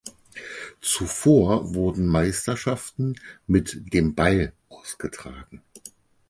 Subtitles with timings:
[0.81, 5.61] Zuvor wurden Meisterschaften "mit dem Ball" ausgetragen.